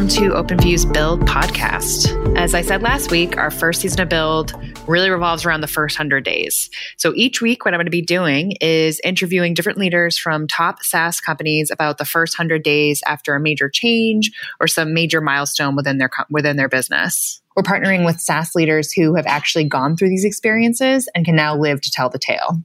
[0.00, 2.34] welcome to OpenView's Build podcast.
[2.34, 4.54] As I said last week, our first season of Build
[4.88, 6.70] really revolves around the first 100 days.
[6.96, 10.82] So each week, what I'm going to be doing is interviewing different leaders from top
[10.82, 15.76] SaaS companies about the first 100 days after a major change or some major milestone
[15.76, 17.39] within their within their business.
[17.56, 21.56] We're partnering with SaaS leaders who have actually gone through these experiences and can now
[21.56, 22.62] live to tell the tale.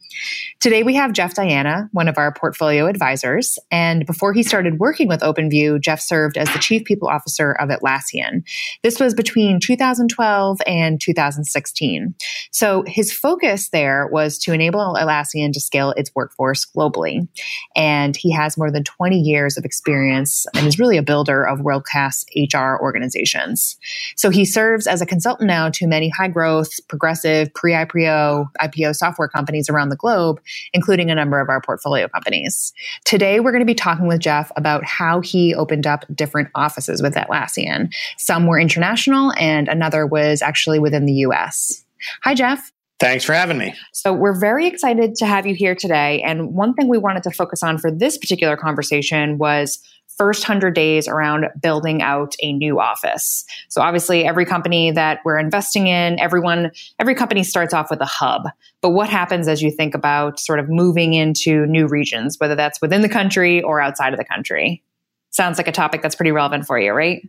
[0.60, 3.58] Today, we have Jeff Diana, one of our portfolio advisors.
[3.72, 7.70] And before he started working with OpenView, Jeff served as the chief people officer of
[7.70, 8.44] Atlassian.
[8.84, 12.14] This was between 2012 and 2016.
[12.52, 17.28] So his focus there was to enable Atlassian to scale its workforce globally.
[17.76, 21.62] And he has more than 20 years of experience and is really a builder of
[21.62, 23.78] world class HR organizations.
[24.16, 28.48] So he served serves as a consultant now to many high growth, progressive, pre IPO,
[28.62, 30.42] IPO software companies around the globe,
[30.74, 32.74] including a number of our portfolio companies.
[33.06, 37.02] Today, we're going to be talking with Jeff about how he opened up different offices
[37.02, 37.94] with Atlassian.
[38.18, 41.86] Some were international, and another was actually within the US.
[42.24, 42.72] Hi, Jeff.
[43.00, 43.76] Thanks for having me.
[43.94, 46.22] So, we're very excited to have you here today.
[46.22, 49.80] And one thing we wanted to focus on for this particular conversation was
[50.18, 53.46] first 100 days around building out a new office.
[53.70, 58.06] So obviously every company that we're investing in, everyone every company starts off with a
[58.06, 58.44] hub.
[58.82, 62.82] But what happens as you think about sort of moving into new regions, whether that's
[62.82, 64.84] within the country or outside of the country?
[65.32, 67.22] Sounds like a topic that's pretty relevant for you, right?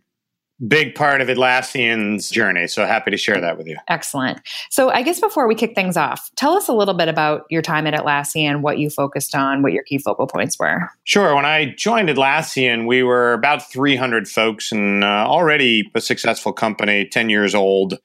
[0.67, 2.67] Big part of Atlassian's journey.
[2.67, 3.77] So happy to share that with you.
[3.89, 4.41] Excellent.
[4.71, 7.63] So I guess before we kick things off, tell us a little bit about your
[7.63, 10.91] time at Atlassian, what you focused on, what your key focal points were.
[11.05, 11.35] Sure.
[11.35, 17.07] When I joined Atlassian, we were about 300 folks and uh, already a successful company,
[17.07, 17.99] 10 years old.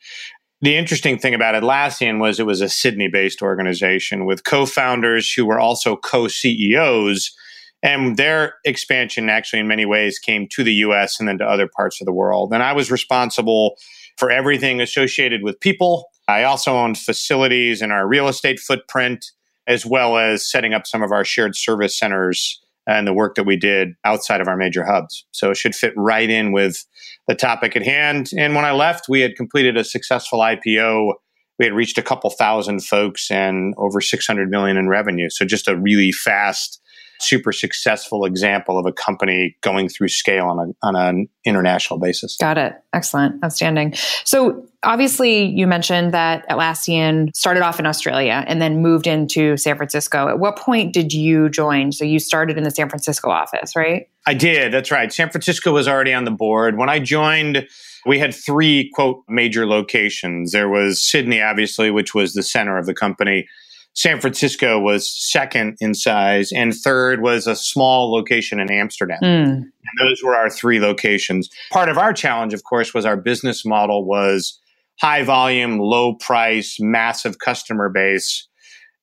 [0.62, 5.32] The interesting thing about Atlassian was it was a Sydney based organization with co founders
[5.32, 7.36] who were also co CEOs
[7.84, 11.67] and their expansion actually, in many ways, came to the US and then to other
[11.67, 12.54] parts of the world.
[12.54, 13.76] And I was responsible
[14.17, 16.05] for everything associated with people.
[16.28, 19.26] I also owned facilities in our real estate footprint,
[19.67, 23.45] as well as setting up some of our shared service centers and the work that
[23.45, 25.26] we did outside of our major hubs.
[25.32, 26.86] So it should fit right in with
[27.28, 28.32] the topic at hand.
[28.38, 31.14] And when I left, we had completed a successful IPO.
[31.60, 35.30] We had reached a couple thousand folks and over 600 million in revenue.
[35.30, 36.80] So just a really fast
[37.21, 42.37] super successful example of a company going through scale on, a, on an international basis.
[42.37, 42.73] Got it.
[42.93, 43.43] Excellent.
[43.43, 43.93] Outstanding.
[44.23, 49.77] So obviously you mentioned that Atlassian started off in Australia and then moved into San
[49.77, 50.27] Francisco.
[50.27, 51.92] At what point did you join?
[51.92, 54.08] So you started in the San Francisco office, right?
[54.27, 54.73] I did.
[54.73, 55.11] That's right.
[55.11, 56.77] San Francisco was already on the board.
[56.77, 57.67] When I joined,
[58.05, 60.52] we had three quote major locations.
[60.52, 63.48] There was Sydney, obviously, which was the center of the company.
[63.94, 69.20] San Francisco was second in size, and third was a small location in Amsterdam.
[69.22, 69.52] Mm.
[69.54, 71.50] And those were our three locations.
[71.72, 74.60] Part of our challenge, of course, was our business model was
[75.02, 78.48] high volume, low price, massive customer base.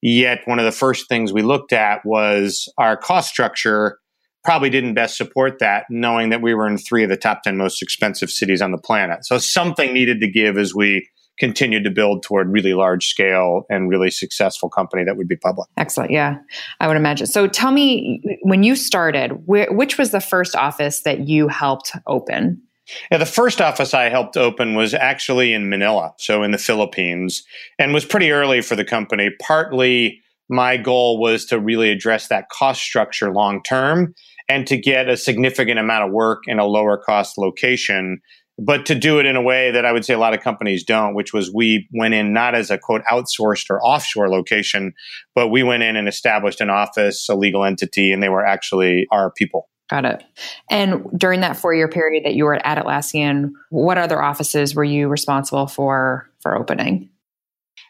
[0.01, 3.99] Yet one of the first things we looked at was our cost structure
[4.45, 7.57] probably didn't best support that, knowing that we were in three of the top 10
[7.57, 9.27] most expensive cities on the planet.
[9.27, 13.89] So something needed to give as we continued to build toward really large scale and
[13.89, 15.69] really successful company that would be public.
[15.77, 16.11] Excellent.
[16.11, 16.39] Yeah,
[16.81, 17.27] I would imagine.
[17.27, 21.93] So tell me, when you started, wh- which was the first office that you helped
[22.07, 22.63] open?
[23.11, 27.45] Yeah, the first office I helped open was actually in Manila, so in the Philippines,
[27.79, 29.31] and was pretty early for the company.
[29.41, 34.15] Partly my goal was to really address that cost structure long term
[34.49, 38.21] and to get a significant amount of work in a lower cost location
[38.59, 40.83] but to do it in a way that I would say a lot of companies
[40.83, 44.93] don't, which was we went in not as a quote outsourced or offshore location,
[45.35, 49.07] but we went in and established an office, a legal entity, and they were actually
[49.13, 49.69] our people.
[49.89, 50.25] Got it.
[50.71, 54.85] And during that four year period that you were at Atlassian, what other offices were
[54.85, 57.09] you responsible for for opening?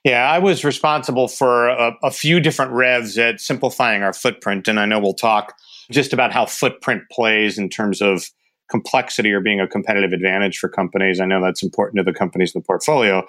[0.04, 4.78] Yeah, I was responsible for a, a few different revs at simplifying our footprint, and
[4.78, 5.54] I know we'll talk
[5.90, 8.30] just about how footprint plays in terms of
[8.68, 11.20] complexity or being a competitive advantage for companies.
[11.20, 13.26] I know that's important to the companies in the portfolio.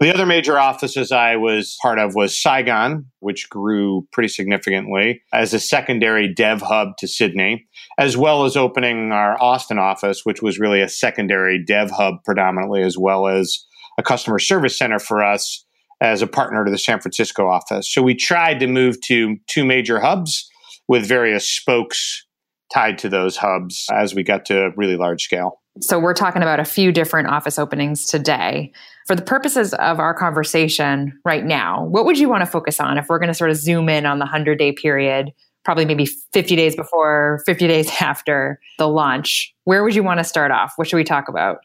[0.00, 5.52] The other major offices I was part of was Saigon, which grew pretty significantly as
[5.52, 7.66] a secondary dev hub to Sydney,
[7.98, 12.82] as well as opening our Austin office, which was really a secondary dev hub predominantly,
[12.82, 13.64] as well as
[13.98, 15.64] a customer service center for us
[16.00, 17.92] as a partner to the San Francisco office.
[17.92, 20.48] So we tried to move to two major hubs
[20.86, 22.24] with various spokes
[22.72, 25.60] tied to those hubs as we got to really large scale.
[25.80, 28.72] So, we're talking about a few different office openings today.
[29.06, 32.98] For the purposes of our conversation right now, what would you want to focus on
[32.98, 35.32] if we're going to sort of zoom in on the 100 day period?
[35.64, 39.54] probably maybe 50 days before, 50 days after the launch.
[39.64, 40.72] Where would you want to start off?
[40.76, 41.58] What should we talk about?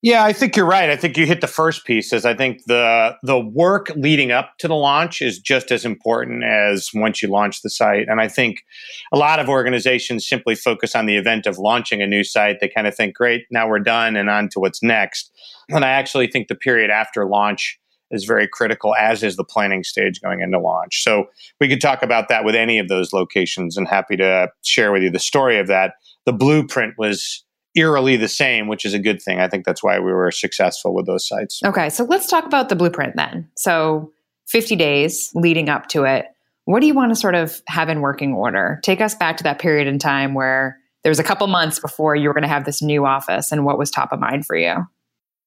[0.00, 0.90] Yeah, I think you're right.
[0.90, 2.12] I think you hit the first piece.
[2.12, 6.44] Is I think the the work leading up to the launch is just as important
[6.44, 8.06] as once you launch the site.
[8.08, 8.62] And I think
[9.12, 12.58] a lot of organizations simply focus on the event of launching a new site.
[12.60, 15.32] They kind of think, "Great, now we're done, and on to what's next."
[15.68, 17.76] And I actually think the period after launch
[18.12, 21.02] is very critical, as is the planning stage going into launch.
[21.02, 21.26] So
[21.60, 25.02] we could talk about that with any of those locations, and happy to share with
[25.02, 25.94] you the story of that.
[26.24, 27.44] The blueprint was
[27.76, 29.40] eerily the same, which is a good thing.
[29.40, 31.60] I think that's why we were successful with those sites.
[31.64, 33.48] Okay, so let's talk about the blueprint then.
[33.56, 34.12] So
[34.48, 36.26] 50 days leading up to it.
[36.64, 38.80] What do you want to sort of have in working order?
[38.82, 42.14] Take us back to that period in time where there was a couple months before
[42.14, 44.56] you were going to have this new office and what was top of mind for
[44.56, 44.74] you.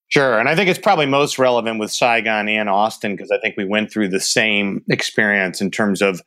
[0.08, 0.38] Sure.
[0.38, 3.64] And I think it's probably most relevant with Saigon and Austin because I think we
[3.64, 6.20] went through the same experience in terms of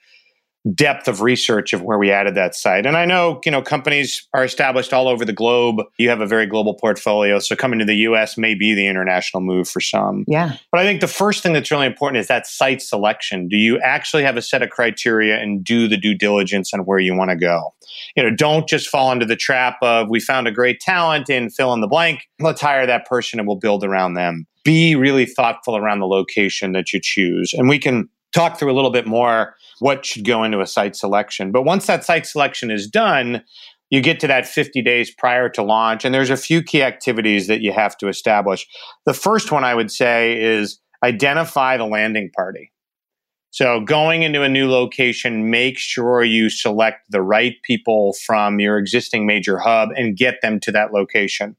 [0.74, 2.86] depth of research of where we added that site.
[2.86, 5.82] And I know, you know, companies are established all over the globe.
[5.98, 7.40] You have a very global portfolio.
[7.40, 10.26] So coming to the US may be the international move for some.
[10.28, 10.58] Yeah.
[10.72, 13.48] But I think the first thing that's really important is that site selection.
[13.48, 17.00] Do you actually have a set of criteria and do the due diligence on where
[17.00, 17.74] you want to go?
[18.16, 21.54] You know, don't just fall into the trap of we found a great talent and
[21.54, 22.28] fill in the blank.
[22.40, 24.46] Let's hire that person and we'll build around them.
[24.64, 27.54] Be really thoughtful around the location that you choose.
[27.54, 30.96] And we can talk through a little bit more what should go into a site
[30.96, 31.52] selection.
[31.52, 33.44] But once that site selection is done,
[33.90, 37.48] you get to that 50 days prior to launch, and there's a few key activities
[37.48, 38.68] that you have to establish.
[39.06, 42.72] The first one I would say is identify the landing party.
[43.52, 48.78] So, going into a new location, make sure you select the right people from your
[48.78, 51.56] existing major hub and get them to that location.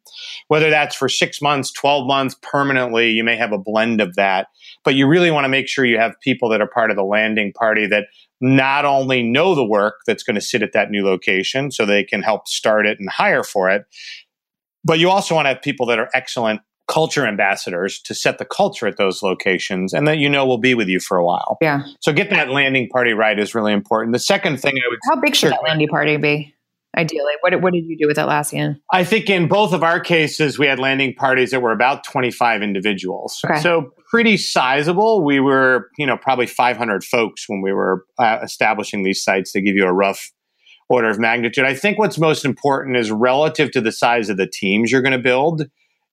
[0.48, 4.48] Whether that's for six months, 12 months, permanently, you may have a blend of that.
[4.86, 7.02] But you really want to make sure you have people that are part of the
[7.02, 8.04] landing party that
[8.40, 12.04] not only know the work that's going to sit at that new location so they
[12.04, 13.84] can help start it and hire for it,
[14.84, 18.44] but you also want to have people that are excellent culture ambassadors to set the
[18.44, 21.58] culture at those locations and that you know will be with you for a while.
[21.60, 21.82] Yeah.
[22.00, 24.12] So getting that landing party right is really important.
[24.12, 26.54] The second thing I would How big should that landing party be?
[26.96, 28.80] Ideally, what, what did you do with Atlassian?
[28.92, 32.62] I think in both of our cases, we had landing parties that were about 25
[32.62, 33.40] individuals.
[33.44, 33.60] Okay.
[33.60, 35.24] So pretty sizable.
[35.24, 39.60] We were, you know, probably 500 folks when we were uh, establishing these sites to
[39.60, 40.32] give you a rough
[40.88, 41.64] order of magnitude.
[41.64, 45.12] I think what's most important is relative to the size of the teams you're going
[45.12, 45.66] to build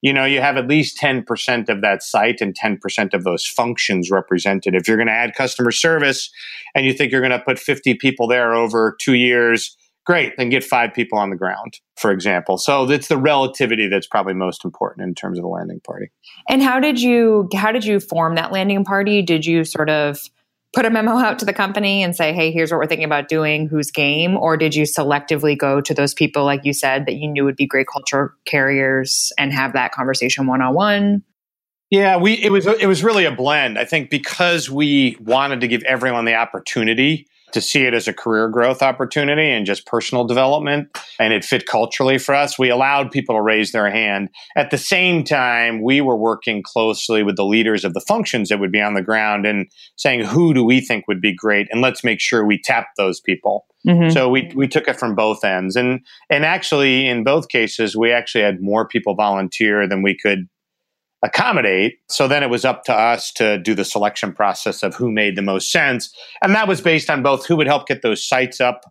[0.03, 4.11] you know, you have at least 10% of that site and 10% of those functions
[4.11, 4.75] represented.
[4.75, 6.29] If you're going to add customer service
[6.75, 10.49] and you think you're going to put 50 people there over two years, great, then
[10.49, 12.57] get five people on the ground, for example.
[12.57, 16.11] So it's the relativity that's probably most important in terms of the landing party.
[16.49, 19.21] And how did you how did you form that landing party?
[19.21, 20.19] Did you sort of
[20.73, 23.27] put a memo out to the company and say, hey, here's what we're thinking about
[23.27, 24.35] doing, who's game?
[24.35, 27.55] Or did you selectively go to those people, like you said, that you knew would
[27.55, 31.23] be great culture carriers and have that conversation one on one?
[31.91, 33.77] Yeah, we it was it was really a blend.
[33.77, 38.13] I think because we wanted to give everyone the opportunity to see it as a
[38.13, 40.89] career growth opportunity and just personal development
[41.19, 42.59] and it fit culturally for us.
[42.59, 44.29] We allowed people to raise their hand.
[44.55, 48.59] At the same time we were working closely with the leaders of the functions that
[48.59, 51.67] would be on the ground and saying who do we think would be great?
[51.71, 53.65] And let's make sure we tap those people.
[53.85, 54.11] Mm-hmm.
[54.11, 55.75] so we, we took it from both ends.
[55.75, 60.47] And and actually in both cases we actually had more people volunteer than we could
[61.23, 61.99] accommodate.
[62.09, 65.35] So then it was up to us to do the selection process of who made
[65.35, 66.13] the most sense.
[66.41, 68.81] And that was based on both who would help get those sites up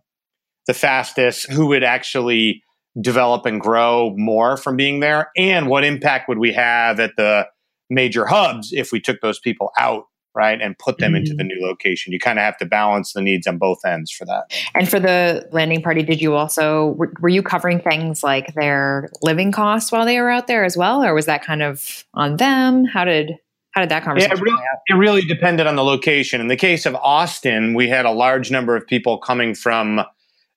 [0.65, 2.63] the fastest, who would actually
[3.01, 7.45] develop and grow more from being there, and what impact would we have at the
[7.89, 10.03] major hubs if we took those people out
[10.35, 11.17] right and put them mm-hmm.
[11.17, 14.11] into the new location you kind of have to balance the needs on both ends
[14.11, 18.23] for that and for the landing party did you also were, were, you covering things
[18.23, 21.61] like their living costs while they were out there as well or was that kind
[21.61, 23.37] of on them how did
[23.71, 26.57] how did that conversation yeah, it, really, it really depended on the location in the
[26.57, 30.01] case of austin we had a large number of people coming from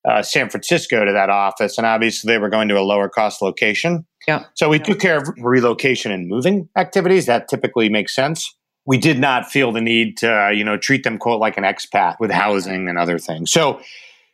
[0.06, 3.42] uh, San Francisco to that office, and obviously they were going to a lower cost
[3.42, 4.06] location.
[4.28, 4.44] Yeah.
[4.54, 7.26] So we took care of relocation and moving activities.
[7.26, 8.54] That typically makes sense
[8.86, 12.16] we did not feel the need to, you know, treat them quote like an expat
[12.20, 13.50] with housing and other things.
[13.50, 13.80] So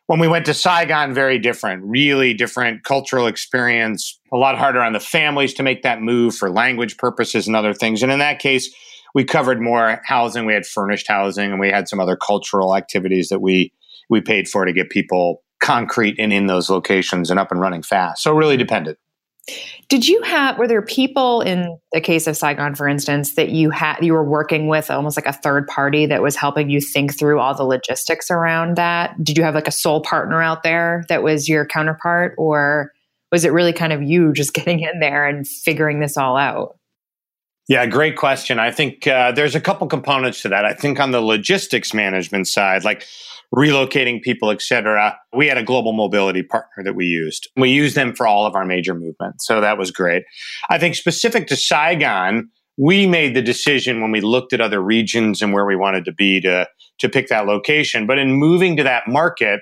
[0.07, 4.93] when we went to Saigon, very different, really different cultural experience, a lot harder on
[4.93, 8.03] the families to make that move for language purposes and other things.
[8.03, 8.73] And in that case,
[9.15, 10.45] we covered more housing.
[10.45, 13.73] We had furnished housing and we had some other cultural activities that we
[14.11, 17.83] we paid for to get people concrete and in those locations and up and running
[17.83, 18.23] fast.
[18.23, 18.97] So really depended.
[19.89, 23.71] Did you have were there people in the case of Saigon, for instance, that you
[23.71, 27.19] had you were working with almost like a third party that was helping you think
[27.19, 29.23] through all the logistics around that?
[29.23, 32.93] Did you have like a sole partner out there that was your counterpart, or
[33.33, 36.79] was it really kind of you just getting in there and figuring this all out?
[37.69, 38.59] Yeah, great question.
[38.59, 40.65] I think uh, there's a couple components to that.
[40.65, 43.07] I think on the logistics management side, like
[43.55, 47.49] relocating people, et cetera, we had a global mobility partner that we used.
[47.57, 49.47] We used them for all of our major movements.
[49.47, 50.25] So that was great.
[50.71, 55.41] I think specific to Saigon, we made the decision when we looked at other regions
[55.41, 56.67] and where we wanted to be to,
[56.99, 58.07] to pick that location.
[58.07, 59.61] But in moving to that market,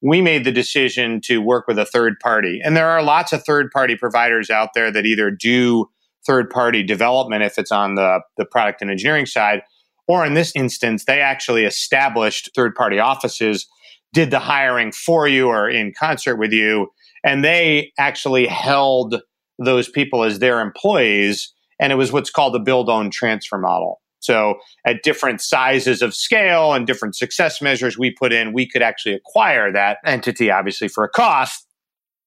[0.00, 2.60] we made the decision to work with a third party.
[2.64, 5.86] And there are lots of third party providers out there that either do
[6.26, 9.62] third party development if it's on the, the product and engineering side,
[10.06, 13.66] or in this instance, they actually established third party offices,
[14.12, 16.88] did the hiring for you or in concert with you,
[17.24, 19.20] and they actually held
[19.58, 21.52] those people as their employees.
[21.80, 24.00] And it was what's called the build own transfer model.
[24.20, 24.54] So
[24.86, 29.14] at different sizes of scale and different success measures we put in, we could actually
[29.14, 31.66] acquire that entity, obviously for a cost.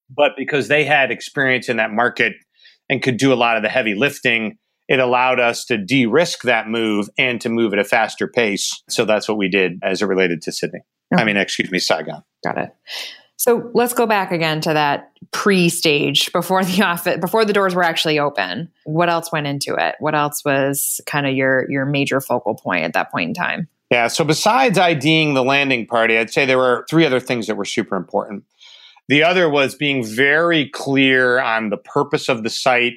[0.10, 2.34] But because they had experience in that market
[2.90, 6.44] and could do a lot of the heavy lifting, it allowed us to de risk
[6.44, 8.82] that move and to move at a faster pace.
[8.90, 10.80] So that's what we did as it related to Sydney.
[11.14, 11.22] Okay.
[11.22, 12.24] I mean, excuse me, Saigon.
[12.44, 12.76] Got it.
[13.38, 17.84] So let's go back again to that pre-stage before the office before the doors were
[17.84, 18.70] actually open.
[18.86, 19.96] What else went into it?
[20.00, 23.68] What else was kind of your your major focal point at that point in time?
[23.90, 27.56] Yeah, so besides IDing the landing party, I'd say there were three other things that
[27.56, 28.44] were super important.
[29.08, 32.94] The other was being very clear on the purpose of the site,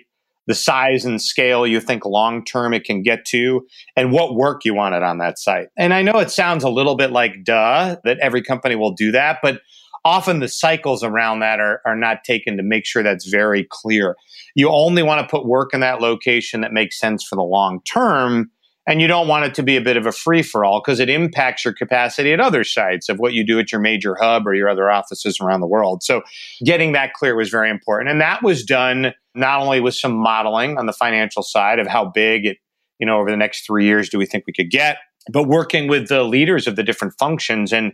[0.47, 4.64] the size and scale you think long term it can get to, and what work
[4.64, 5.69] you wanted on that site.
[5.76, 9.12] And I know it sounds a little bit like duh that every company will do
[9.12, 9.61] that, but
[10.05, 14.17] often the cycles around that are, are not taken to make sure that's very clear.
[14.55, 17.81] You only want to put work in that location that makes sense for the long
[17.83, 18.50] term
[18.90, 20.99] and you don't want it to be a bit of a free for all because
[20.99, 24.49] it impacts your capacity at other sites of what you do at your major hub
[24.49, 26.02] or your other offices around the world.
[26.02, 26.23] So
[26.64, 28.11] getting that clear was very important.
[28.11, 32.04] And that was done not only with some modeling on the financial side of how
[32.04, 32.56] big it,
[32.99, 34.99] you know, over the next three years do we think we could get,
[35.32, 37.92] but working with the leaders of the different functions and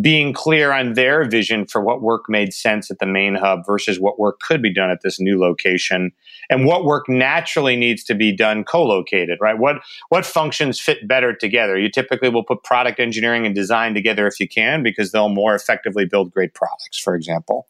[0.00, 4.00] being clear on their vision for what work made sense at the main hub versus
[4.00, 6.12] what work could be done at this new location
[6.50, 9.76] and what work naturally needs to be done co-located right what
[10.10, 14.38] what functions fit better together you typically will put product engineering and design together if
[14.38, 17.66] you can because they'll more effectively build great products for example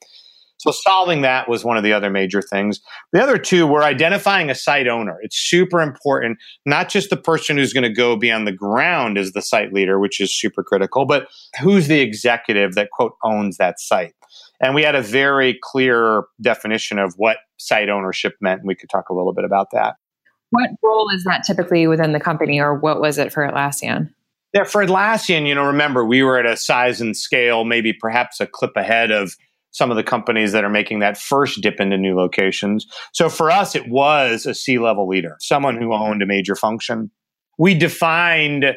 [0.60, 2.82] so solving that was one of the other major things.
[3.12, 5.18] The other two were identifying a site owner.
[5.22, 9.16] It's super important, not just the person who's going to go be on the ground
[9.16, 11.28] as the site leader, which is super critical, but
[11.62, 14.12] who's the executive that quote owns that site.
[14.60, 18.60] And we had a very clear definition of what site ownership meant.
[18.60, 19.96] And we could talk a little bit about that.
[20.50, 24.12] What role is that typically within the company, or what was it for Atlassian?
[24.52, 28.40] Yeah, for Atlassian, you know, remember we were at a size and scale, maybe perhaps
[28.40, 29.36] a clip ahead of
[29.70, 32.86] some of the companies that are making that first dip into new locations.
[33.12, 37.12] So for us, it was a C level leader, someone who owned a major function.
[37.56, 38.74] We defined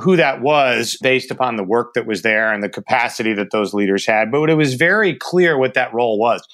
[0.00, 3.74] who that was based upon the work that was there and the capacity that those
[3.74, 4.30] leaders had.
[4.30, 6.46] But it was very clear what that role was.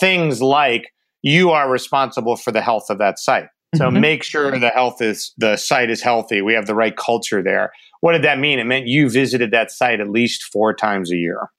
[0.00, 3.46] Things like you are responsible for the health of that site.
[3.74, 4.00] So mm-hmm.
[4.00, 6.40] make sure the health is the site is healthy.
[6.40, 7.72] We have the right culture there.
[8.00, 8.58] What did that mean?
[8.58, 11.50] It meant you visited that site at least four times a year.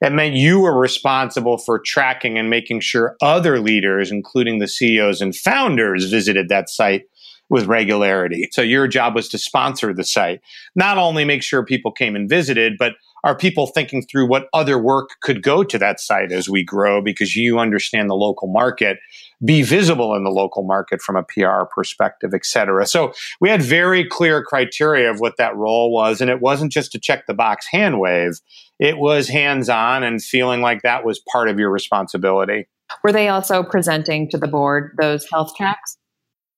[0.00, 5.20] It meant you were responsible for tracking and making sure other leaders, including the CEOs
[5.20, 7.04] and founders, visited that site
[7.50, 8.48] with regularity.
[8.52, 10.40] So your job was to sponsor the site,
[10.74, 14.78] not only make sure people came and visited, but are people thinking through what other
[14.78, 18.98] work could go to that site as we grow because you understand the local market
[19.42, 22.86] be visible in the local market from a PR perspective, et cetera.
[22.86, 26.20] So we had very clear criteria of what that role was.
[26.20, 28.40] And it wasn't just to check the box hand wave.
[28.78, 32.66] It was hands on and feeling like that was part of your responsibility.
[33.02, 35.96] Were they also presenting to the board those health checks?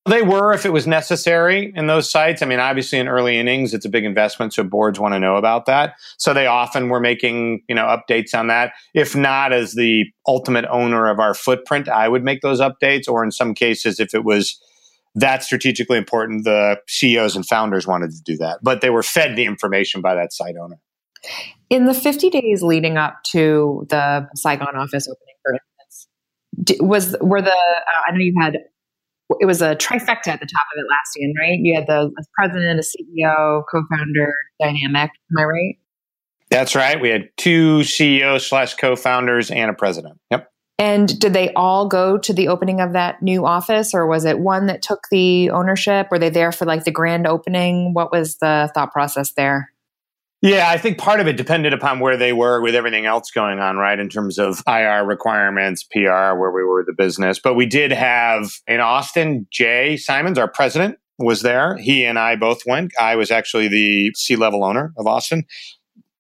[0.09, 2.41] They were if it was necessary in those sites.
[2.41, 5.37] I mean, obviously in early innings, it's a big investment, so boards want to know
[5.37, 5.95] about that.
[6.17, 8.73] So they often were making, you know, updates on that.
[8.95, 13.09] If not as the ultimate owner of our footprint, I would make those updates.
[13.09, 14.61] Or in some cases, if it was
[15.17, 18.61] that strategically important, the CEOs and founders wanted to do that.
[18.63, 20.79] But they were fed the information by that site owner.
[21.69, 27.43] In the 50 days leading up to the Saigon office opening, for instance, was were
[27.43, 28.59] the uh, I know you had
[29.41, 31.59] it was a trifecta at the top of Atlassian, right?
[31.61, 35.11] You had the president, a CEO, co-founder dynamic.
[35.31, 35.75] Am I right?
[36.51, 37.01] That's right.
[37.01, 40.19] We had two CEOs slash co-founders and a president.
[40.31, 40.49] Yep.
[40.79, 44.39] And did they all go to the opening of that new office or was it
[44.39, 46.09] one that took the ownership?
[46.11, 47.95] Were they there for like the grand opening?
[47.95, 49.73] What was the thought process there?
[50.43, 53.59] Yeah, I think part of it depended upon where they were with everything else going
[53.59, 53.99] on, right?
[53.99, 57.39] In terms of IR requirements, PR, where we were the business.
[57.39, 61.77] But we did have in Austin, Jay Simons, our president, was there.
[61.79, 62.93] He and I both went.
[63.01, 65.47] I was actually the C level owner of Austin.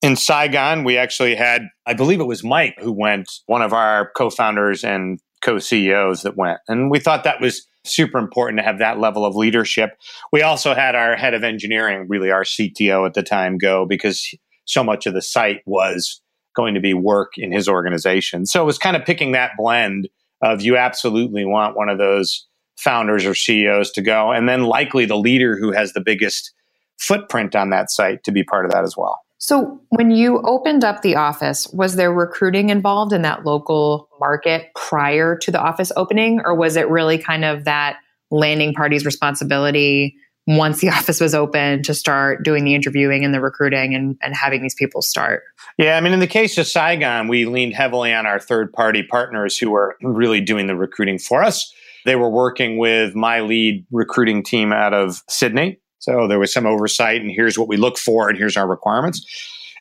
[0.01, 4.11] In Saigon, we actually had, I believe it was Mike who went, one of our
[4.17, 6.61] co founders and co CEOs that went.
[6.69, 9.91] And we thought that was super important to have that level of leadership.
[10.33, 14.35] We also had our head of engineering, really our CTO at the time, go because
[14.65, 16.21] so much of the site was
[16.55, 18.47] going to be work in his organization.
[18.47, 20.09] So it was kind of picking that blend
[20.43, 22.47] of you absolutely want one of those
[22.79, 26.53] founders or CEOs to go, and then likely the leader who has the biggest
[26.99, 29.21] footprint on that site to be part of that as well.
[29.39, 34.71] So, when you opened up the office, was there recruiting involved in that local market
[34.75, 37.99] prior to the office opening, or was it really kind of that
[38.31, 40.17] landing party's responsibility
[40.47, 44.35] once the office was open to start doing the interviewing and the recruiting and, and
[44.35, 45.43] having these people start?
[45.77, 49.03] Yeah, I mean, in the case of Saigon, we leaned heavily on our third party
[49.03, 51.73] partners who were really doing the recruiting for us.
[52.07, 56.67] They were working with my lead recruiting team out of Sydney so there was some
[56.67, 59.25] oversight, and here's what we look for, and here's our requirements.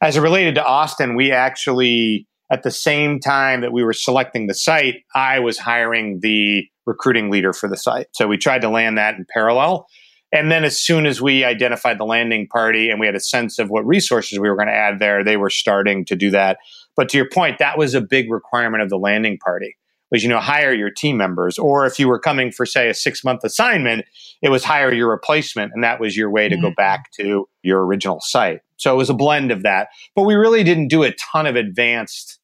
[0.01, 4.47] As it related to Austin, we actually, at the same time that we were selecting
[4.47, 8.07] the site, I was hiring the recruiting leader for the site.
[8.13, 9.87] So we tried to land that in parallel.
[10.31, 13.57] And then as soon as we identified the landing party and we had a sense
[13.57, 16.57] of what resources we were going to add there, they were starting to do that.
[16.95, 19.77] But to your point, that was a big requirement of the landing party
[20.11, 22.93] was you know hire your team members or if you were coming for say a
[22.93, 24.05] six month assignment
[24.41, 26.65] it was hire your replacement and that was your way to mm-hmm.
[26.65, 28.61] go back to your original site.
[28.77, 29.87] So it was a blend of that.
[30.15, 32.39] But we really didn't do a ton of advanced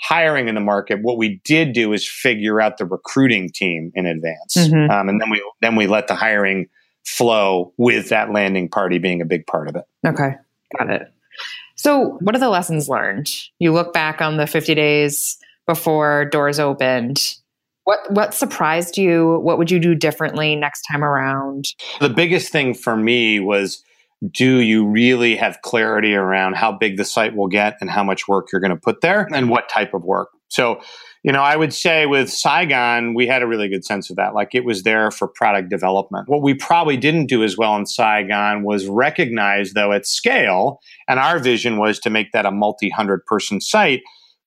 [0.00, 1.00] hiring in the market.
[1.02, 4.90] What we did do is figure out the recruiting team in advance mm-hmm.
[4.90, 6.66] um, and then we then we let the hiring
[7.04, 9.84] flow with that landing party being a big part of it.
[10.06, 10.32] Okay.
[10.78, 11.12] Got it.
[11.76, 13.30] So what are the lessons learned?
[13.58, 17.36] You look back on the 50 days before doors opened.
[17.84, 19.38] What what surprised you?
[19.42, 21.66] What would you do differently next time around?
[22.00, 23.84] The biggest thing for me was
[24.32, 28.26] do you really have clarity around how big the site will get and how much
[28.26, 30.30] work you're going to put there and what type of work?
[30.48, 30.80] So,
[31.22, 34.34] you know, I would say with Saigon, we had a really good sense of that.
[34.34, 36.28] Like it was there for product development.
[36.28, 41.20] What we probably didn't do as well in Saigon was recognize, though, at scale, and
[41.20, 44.02] our vision was to make that a multi hundred person site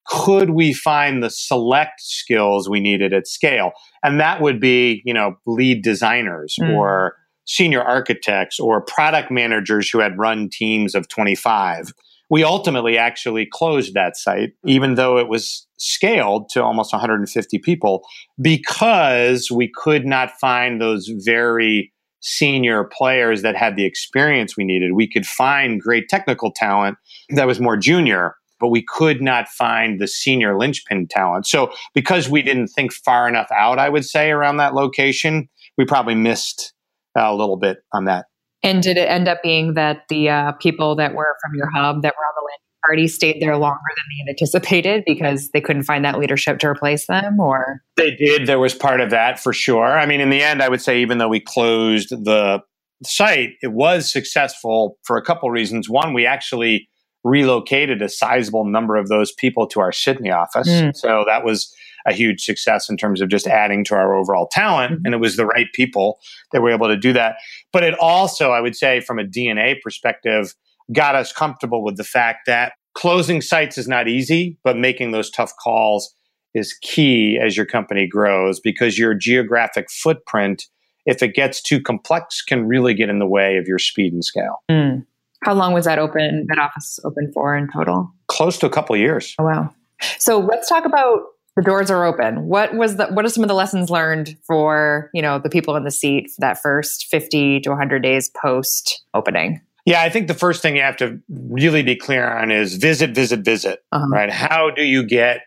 [0.08, 3.72] could we find the select skills we needed at scale?
[4.04, 6.76] And that would be, you know, lead designers mm.
[6.76, 11.92] or senior architects or product managers who had run teams of 25.
[12.30, 18.04] We ultimately actually closed that site, even though it was scaled to almost 150 people,
[18.42, 24.94] because we could not find those very senior players that had the experience we needed.
[24.94, 26.98] We could find great technical talent
[27.30, 31.48] that was more junior, but we could not find the senior linchpin talent.
[31.48, 35.86] So because we didn't think far enough out, I would say around that location, we
[35.86, 36.74] probably missed
[37.18, 38.26] uh, a little bit on that.
[38.64, 42.04] And did it end up being that the uh, people that were from your hub
[42.04, 45.62] that were on the landing party stayed there longer than they had anticipated because they
[45.62, 49.40] couldn't find that leadership to replace them or they did there was part of that
[49.40, 52.60] for sure i mean in the end i would say even though we closed the
[53.04, 56.90] site it was successful for a couple reasons one we actually
[57.24, 60.68] relocated a sizable number of those people to our Sydney office.
[60.68, 60.96] Mm.
[60.96, 61.74] So that was
[62.06, 64.94] a huge success in terms of just adding to our overall talent.
[64.94, 65.06] Mm-hmm.
[65.06, 66.20] And it was the right people
[66.52, 67.36] that were able to do that.
[67.72, 70.56] But it also, I would say, from a DNA perspective,
[70.92, 75.30] got us comfortable with the fact that closing sites is not easy, but making those
[75.30, 76.14] tough calls
[76.54, 80.66] is key as your company grows because your geographic footprint,
[81.06, 84.26] if it gets too complex, can really get in the way of your speed and
[84.26, 84.58] scale.
[84.70, 85.06] Mm.
[85.44, 88.14] How long was that open, that office open for in total?
[88.28, 89.36] Close to a couple of years.
[89.40, 89.74] Oh, wow.
[90.20, 91.22] So let's talk about
[91.56, 92.48] the doors are open.
[92.48, 95.76] What was the what are some of the lessons learned for, you know, the people
[95.76, 99.62] in the seat for that first 50 to 100 days post opening?
[99.86, 103.12] Yeah, I think the first thing you have to really be clear on is visit,
[103.12, 103.80] visit, visit.
[103.92, 104.08] Uh-huh.
[104.12, 104.30] Right?
[104.30, 105.42] How do you get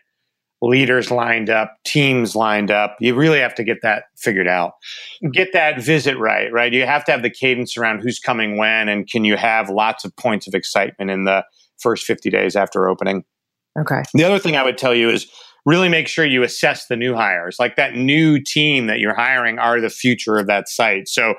[0.65, 2.97] leaders lined up, teams lined up.
[2.99, 4.73] You really have to get that figured out.
[5.31, 6.73] Get that visit right, right?
[6.73, 10.03] You have to have the cadence around who's coming when and can you have lots
[10.03, 11.45] of points of excitement in the
[11.77, 13.23] first 50 days after opening.
[13.79, 14.01] Okay.
[14.15, 15.27] The other thing I would tell you is
[15.67, 17.57] really make sure you assess the new hires.
[17.59, 21.07] Like that new team that you're hiring are the future of that site.
[21.07, 21.35] So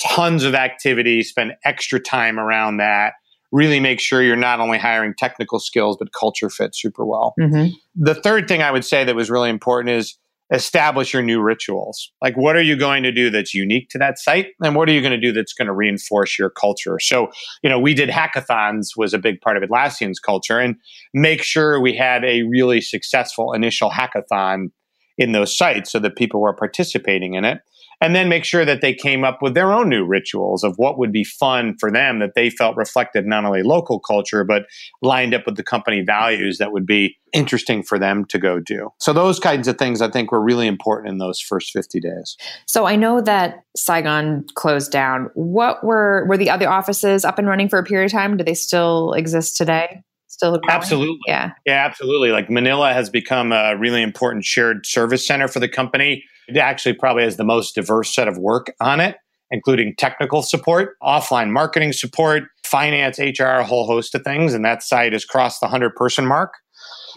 [0.00, 3.14] tons of activity, spend extra time around that
[3.52, 7.34] really make sure you're not only hiring technical skills, but culture fit super well.
[7.40, 7.72] Mm-hmm.
[7.96, 10.18] The third thing I would say that was really important is
[10.52, 12.10] establish your new rituals.
[12.22, 14.48] Like, what are you going to do that's unique to that site?
[14.62, 16.98] And what are you going to do that's going to reinforce your culture?
[17.00, 17.28] So,
[17.62, 20.76] you know, we did hackathons was a big part of Atlassian's culture and
[21.12, 24.70] make sure we had a really successful initial hackathon
[25.18, 27.60] in those sites so that people were participating in it
[28.00, 30.98] and then make sure that they came up with their own new rituals of what
[30.98, 34.66] would be fun for them that they felt reflected not only local culture but
[35.02, 38.90] lined up with the company values that would be interesting for them to go do.
[39.00, 42.36] So those kinds of things I think were really important in those first 50 days.
[42.66, 45.30] So I know that Saigon closed down.
[45.34, 48.36] What were were the other offices up and running for a period of time?
[48.36, 50.02] Do they still exist today?
[50.28, 50.60] Still?
[50.68, 51.18] Absolutely.
[51.26, 51.52] Yeah.
[51.66, 52.30] Yeah, absolutely.
[52.30, 56.94] Like Manila has become a really important shared service center for the company it actually
[56.94, 59.16] probably has the most diverse set of work on it,
[59.50, 64.54] including technical support, offline marketing support, finance, HR, a whole host of things.
[64.54, 66.54] And that site has crossed the 100 person mark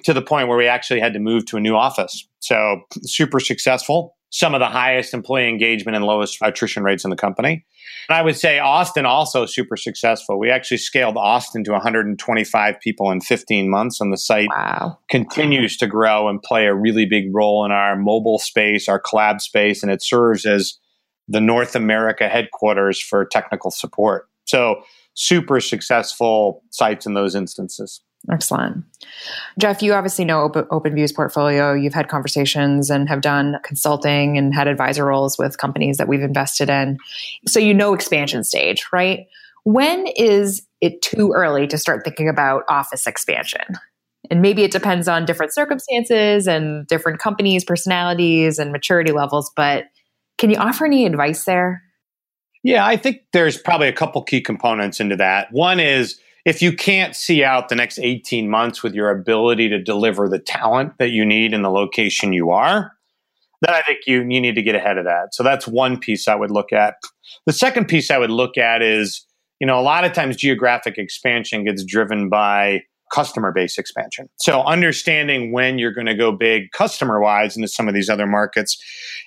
[0.03, 2.27] to the point where we actually had to move to a new office.
[2.39, 4.15] So, super successful.
[4.31, 7.65] Some of the highest employee engagement and lowest attrition rates in the company.
[8.09, 10.39] And I would say Austin also super successful.
[10.39, 14.97] We actually scaled Austin to 125 people in 15 months, and the site wow.
[15.09, 19.41] continues to grow and play a really big role in our mobile space, our collab
[19.41, 20.79] space, and it serves as
[21.27, 24.27] the North America headquarters for technical support.
[24.45, 28.01] So, super successful sites in those instances.
[28.29, 28.83] Excellent.
[29.57, 31.73] Jeff, you obviously know Open, OpenView's portfolio.
[31.73, 36.21] You've had conversations and have done consulting and had advisor roles with companies that we've
[36.21, 36.97] invested in.
[37.47, 39.27] So you know expansion stage, right?
[39.63, 43.61] When is it too early to start thinking about office expansion?
[44.29, 49.85] And maybe it depends on different circumstances and different companies, personalities, and maturity levels, but
[50.37, 51.83] can you offer any advice there?
[52.63, 55.51] Yeah, I think there's probably a couple key components into that.
[55.51, 59.81] One is if you can't see out the next 18 months with your ability to
[59.81, 62.91] deliver the talent that you need in the location you are,
[63.61, 65.33] then I think you, you need to get ahead of that.
[65.33, 66.95] So that's one piece I would look at.
[67.45, 69.25] The second piece I would look at is,
[69.59, 72.81] you know, a lot of times geographic expansion gets driven by
[73.13, 74.29] customer base expansion.
[74.37, 78.25] So understanding when you're going to go big customer wise into some of these other
[78.25, 78.81] markets,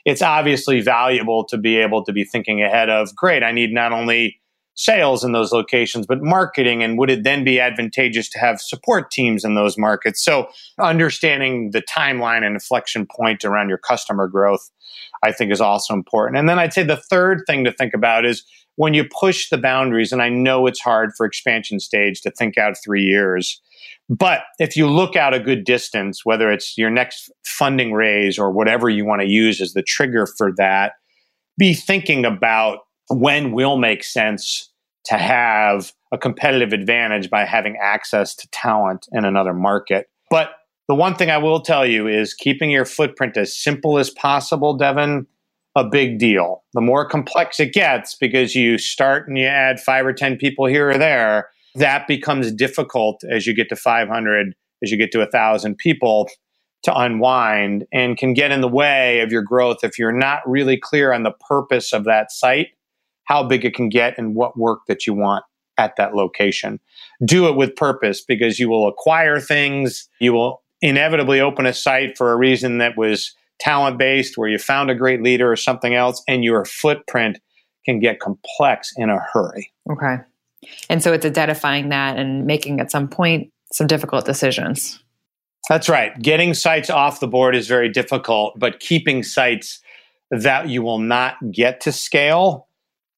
[0.05, 3.93] it's obviously valuable to be able to be thinking ahead of, great, I need not
[3.93, 4.41] only
[4.75, 6.83] sales in those locations, but marketing.
[6.83, 10.25] And would it then be advantageous to have support teams in those markets?
[10.25, 10.49] So
[10.81, 14.69] understanding the timeline and inflection point around your customer growth,
[15.23, 16.39] I think is also important.
[16.39, 18.45] And then I'd say the third thing to think about is
[18.77, 22.59] when you push the boundaries, and I know it's hard for expansion stage to think
[22.59, 23.61] out three years.
[24.09, 28.51] But if you look out a good distance, whether it's your next funding raise or
[28.51, 30.95] whatever you want to use as the trigger for that,
[31.57, 34.71] be thinking about when will make sense
[35.05, 40.09] to have a competitive advantage by having access to talent in another market.
[40.31, 40.51] But
[40.89, 44.77] the one thing I will tell you is keeping your footprint as simple as possible,
[44.77, 45.27] Devin,
[45.77, 46.63] a big deal.
[46.73, 50.67] The more complex it gets, because you start and you add five or 10 people
[50.67, 55.19] here or there, that becomes difficult as you get to 500, as you get to
[55.19, 56.29] 1,000 people
[56.85, 60.77] to unwind and can get in the way of your growth if you're not really
[60.77, 62.69] clear on the purpose of that site
[63.25, 65.45] how big it can get and what work that you want
[65.79, 66.79] at that location.
[67.25, 70.09] Do it with purpose because you will acquire things.
[70.21, 74.59] You will inevitably open a site for a reason that was talent based, where you
[74.59, 77.39] found a great leader or something else, and your footprint
[77.85, 79.73] can get complex in a hurry.
[79.91, 80.17] Okay.
[80.89, 85.03] And so it's identifying that and making at some point some difficult decisions.
[85.69, 86.19] That's right.
[86.21, 89.81] Getting sites off the board is very difficult, but keeping sites
[90.31, 92.67] that you will not get to scale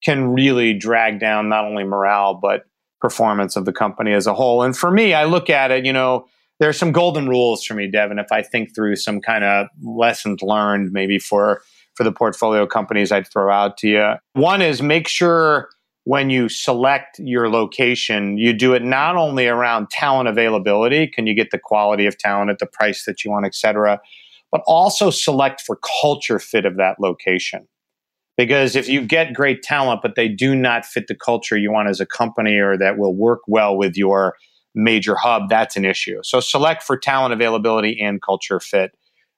[0.03, 2.63] can really drag down not only morale but
[3.01, 4.63] performance of the company as a whole.
[4.63, 6.25] And for me, I look at it, you know,
[6.59, 8.17] there are some golden rules for me, Devin.
[8.17, 11.61] If I think through some kind of lessons learned, maybe for
[11.95, 14.13] for the portfolio companies, I'd throw out to you.
[14.33, 15.69] One is make sure
[16.03, 21.33] when you select your location, you do it not only around talent availability, can you
[21.33, 23.99] get the quality of talent at the price that you want, et cetera,
[24.51, 27.67] but also select for culture fit of that location.
[28.37, 31.89] Because if you get great talent, but they do not fit the culture you want
[31.89, 34.35] as a company or that will work well with your
[34.75, 36.19] major hub, that's an issue.
[36.23, 38.91] So select for talent availability and culture fit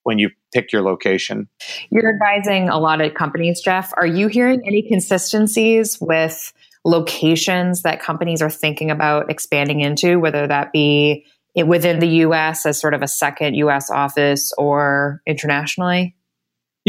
[0.03, 1.47] when you pick your location.
[1.89, 3.93] You're advising a lot of companies, Jeff.
[3.95, 6.51] Are you hearing any consistencies with
[6.83, 11.25] locations that companies are thinking about expanding into, whether that be
[11.65, 16.15] within the US as sort of a second US office or internationally?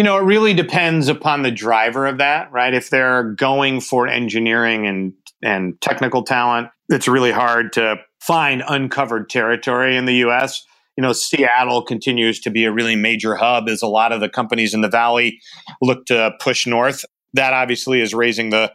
[0.00, 2.72] You know, it really depends upon the driver of that, right?
[2.72, 6.68] If they're going for engineering and and technical talent.
[6.88, 10.64] It's really hard to find uncovered territory in the US.
[10.96, 14.30] You know, Seattle continues to be a really major hub as a lot of the
[14.30, 15.38] companies in the valley
[15.82, 17.04] look to push north.
[17.34, 18.72] That obviously is raising the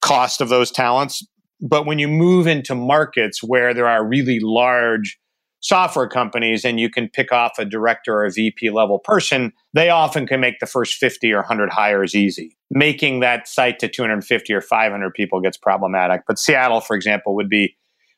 [0.00, 1.26] cost of those talents.
[1.60, 5.18] But when you move into markets where there are really large
[5.60, 9.90] software companies and you can pick off a director or a VP level person, they
[9.90, 12.56] often can make the first 50 or 100 hires easy.
[12.70, 16.22] Making that site to 250 or 500 people gets problematic.
[16.26, 17.76] But Seattle, for example, would be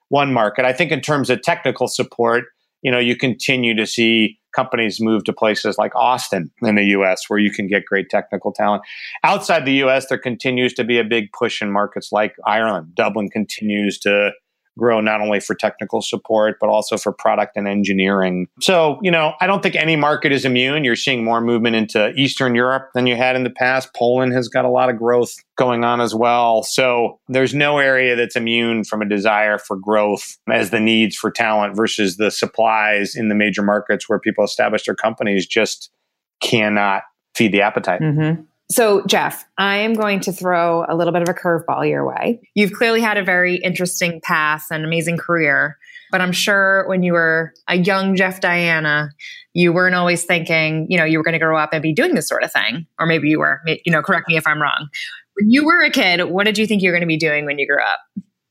[0.08, 0.64] one market.
[0.64, 2.44] I think in terms of technical support,
[2.82, 7.24] you know, you continue to see companies move to places like Austin in the US
[7.28, 8.82] where you can get great technical talent.
[9.22, 12.94] Outside the US, there continues to be a big push in markets like Ireland.
[12.94, 14.32] Dublin continues to
[14.78, 18.46] grow not only for technical support, but also for product and engineering.
[18.60, 20.84] So, you know, I don't think any market is immune.
[20.84, 23.94] You're seeing more movement into Eastern Europe than you had in the past.
[23.94, 26.62] Poland has got a lot of growth going on as well.
[26.62, 31.30] So there's no area that's immune from a desire for growth as the needs for
[31.30, 35.90] talent versus the supplies in the major markets where people establish their companies just
[36.40, 37.02] cannot
[37.34, 38.00] feed the appetite.
[38.00, 38.42] Mm-hmm.
[38.70, 42.40] So, Jeff, I am going to throw a little bit of a curveball your way.
[42.54, 45.76] You've clearly had a very interesting path and amazing career,
[46.12, 49.10] but I'm sure when you were a young Jeff Diana,
[49.54, 52.14] you weren't always thinking, you know, you were going to grow up and be doing
[52.14, 52.86] this sort of thing.
[53.00, 54.88] Or maybe you were, you know, correct me if I'm wrong.
[55.34, 57.46] When you were a kid, what did you think you were going to be doing
[57.46, 57.98] when you grew up?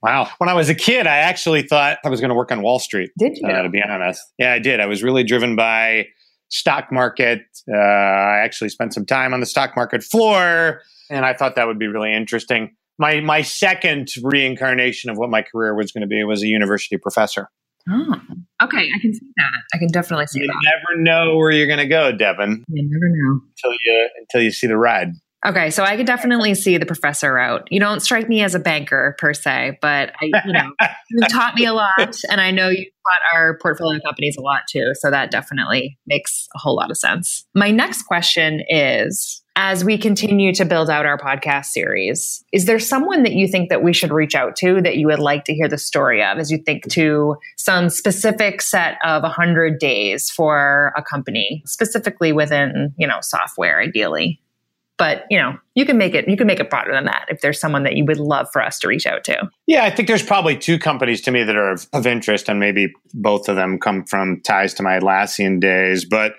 [0.02, 0.30] Wow.
[0.38, 2.80] When I was a kid, I actually thought I was going to work on Wall
[2.80, 3.12] Street.
[3.18, 3.48] Did you?
[3.48, 4.22] Uh, to be honest.
[4.38, 4.80] Yeah, I did.
[4.80, 6.08] I was really driven by
[6.50, 7.42] stock market.
[7.72, 11.68] Uh, I actually spent some time on the stock market floor, and I thought that
[11.68, 12.76] would be really interesting.
[12.98, 16.98] My my second reincarnation of what my career was going to be was a university
[16.98, 17.50] professor.
[17.90, 18.16] Oh,
[18.64, 18.90] okay.
[18.94, 19.64] I can see that.
[19.74, 20.54] I can definitely see you that.
[20.54, 22.64] You never know where you're going to go, Devin.
[22.68, 25.10] You never know until you until you see the ride.
[25.46, 27.66] Okay, so I could definitely see the professor route.
[27.72, 30.74] You don't strike me as a banker per se, but I, you know,
[31.10, 34.64] you taught me a lot, and I know you taught our portfolio companies a lot
[34.70, 34.92] too.
[34.96, 37.46] So that definitely makes a whole lot of sense.
[37.56, 42.80] My next question is: As we continue to build out our podcast series, is there
[42.80, 45.54] someone that you think that we should reach out to that you would like to
[45.54, 46.38] hear the story of?
[46.38, 52.94] As you think to some specific set of hundred days for a company, specifically within
[52.98, 54.42] you know software, ideally
[55.00, 57.42] but you know you can make it you can make it broader than that if
[57.42, 60.08] there's someone that you would love for us to reach out to yeah i think
[60.08, 63.56] there's probably two companies to me that are of, of interest and maybe both of
[63.56, 66.34] them come from ties to my atlassian days but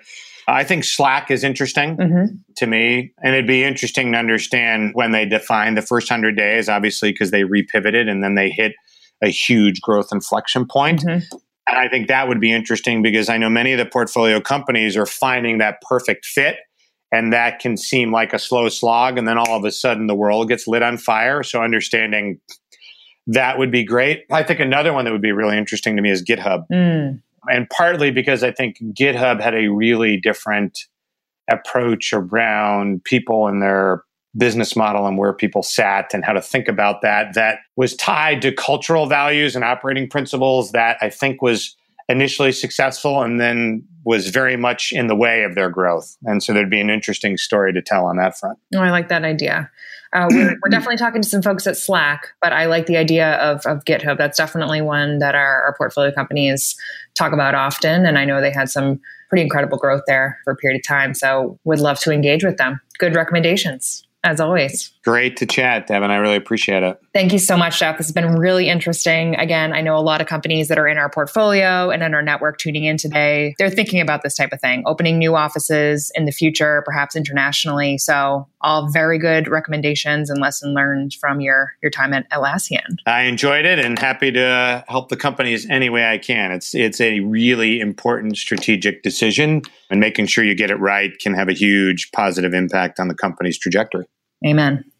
[0.47, 2.35] I think Slack is interesting mm-hmm.
[2.57, 6.67] to me, and it'd be interesting to understand when they defined the first 100 days,
[6.67, 8.73] obviously, because they repivoted and then they hit
[9.21, 11.01] a huge growth inflection point.
[11.01, 11.35] Mm-hmm.
[11.67, 14.97] And I think that would be interesting because I know many of the portfolio companies
[14.97, 16.57] are finding that perfect fit
[17.11, 20.15] and that can seem like a slow slog and then all of a sudden the
[20.15, 21.43] world gets lit on fire.
[21.43, 22.39] So understanding
[23.27, 24.23] that would be great.
[24.31, 26.65] I think another one that would be really interesting to me is github.
[26.71, 27.21] Mm.
[27.49, 30.77] and partly because i think github had a really different
[31.49, 34.03] approach around people and their
[34.37, 38.41] business model and where people sat and how to think about that that was tied
[38.41, 41.75] to cultural values and operating principles that i think was
[42.11, 46.17] initially successful and then was very much in the way of their growth.
[46.23, 48.57] And so there'd be an interesting story to tell on that front.
[48.75, 49.69] Oh, I like that idea.
[50.13, 53.35] Uh, we're, we're, definitely talking to some folks at Slack, but I like the idea
[53.35, 54.17] of, of GitHub.
[54.17, 56.75] That's definitely one that our, our portfolio companies
[57.15, 58.05] talk about often.
[58.05, 61.13] And I know they had some pretty incredible growth there for a period of time.
[61.13, 62.81] So would love to engage with them.
[62.99, 64.91] Good recommendations as always.
[65.03, 66.11] Great to chat, Devin.
[66.11, 66.99] I really appreciate it.
[67.13, 67.97] Thank you so much, Jeff.
[67.97, 69.35] This has been really interesting.
[69.35, 72.21] Again, I know a lot of companies that are in our portfolio and in our
[72.21, 73.53] network tuning in today.
[73.57, 77.97] They're thinking about this type of thing, opening new offices in the future, perhaps internationally.
[77.97, 82.95] So, all very good recommendations and lesson learned from your your time at Atlassian.
[83.05, 86.51] I enjoyed it and happy to help the companies any way I can.
[86.51, 91.33] It's it's a really important strategic decision, and making sure you get it right can
[91.33, 94.05] have a huge positive impact on the company's trajectory.
[94.45, 94.90] Amen.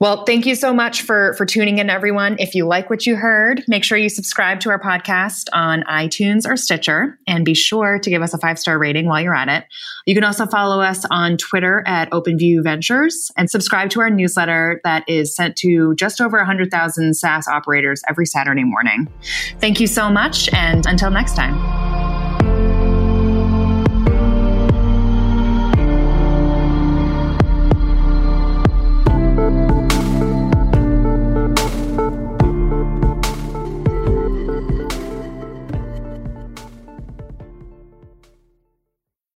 [0.00, 2.36] Well, thank you so much for for tuning in everyone.
[2.38, 6.48] If you like what you heard, make sure you subscribe to our podcast on iTunes
[6.48, 9.64] or Stitcher and be sure to give us a five-star rating while you're at it.
[10.06, 14.80] You can also follow us on Twitter at OpenView Ventures and subscribe to our newsletter
[14.84, 19.08] that is sent to just over 100,000 SaaS operators every Saturday morning.
[19.60, 21.97] Thank you so much and until next time.